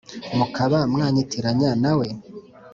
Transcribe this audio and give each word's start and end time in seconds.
mukaba 0.37 0.77
mwanyitiranya 0.93 1.71
na 1.83 1.91
we? 1.97 2.07